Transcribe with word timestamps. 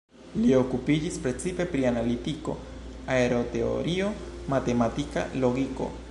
Li 0.43 0.53
okupiĝis 0.59 1.19
precipe 1.25 1.67
pri 1.73 1.83
analitiko, 1.89 2.55
aroteorio, 3.17 4.11
matematika 4.55 5.27
logiko. 5.45 5.91